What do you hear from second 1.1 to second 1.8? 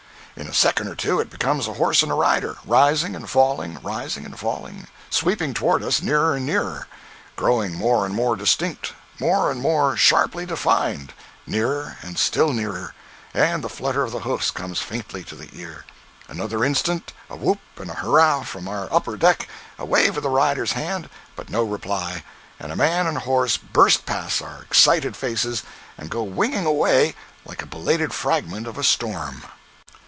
it becomes a